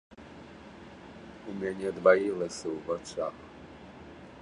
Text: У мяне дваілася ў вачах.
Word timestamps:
У 1.51 1.55
мяне 1.61 1.87
дваілася 1.99 2.67
ў 2.75 2.77
вачах. 2.91 3.35